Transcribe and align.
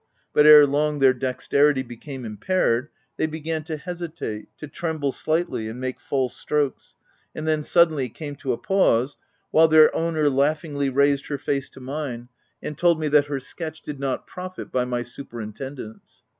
But 0.33 0.47
erelong 0.47 0.97
their 0.97 1.13
dexterity 1.13 1.83
became 1.83 2.25
impaired, 2.25 2.89
they 3.17 3.27
began 3.27 3.63
to 3.65 3.77
hesitate, 3.77 4.47
to 4.57 4.67
tremble 4.67 5.11
slightly, 5.11 5.67
and 5.67 5.79
make 5.79 5.99
false 5.99 6.35
strokes, 6.35 6.95
and, 7.35 7.47
then, 7.47 7.61
suddenly 7.61 8.09
came 8.09 8.35
to 8.37 8.51
a 8.51 8.57
pause, 8.57 9.17
while 9.51 9.67
their 9.67 9.95
owner 9.95 10.27
laughingly 10.27 10.89
raised 10.89 11.27
her 11.27 11.37
face 11.37 11.69
to 11.69 11.79
mine, 11.81 12.29
and 12.63 12.79
told 12.79 12.99
me 12.99 13.09
that 13.09 13.27
her 13.27 13.39
sketch 13.39 13.83
did 13.83 13.99
not 13.99 14.25
profit 14.25 14.71
by 14.71 14.85
my 14.85 15.03
superintendence. 15.03 16.23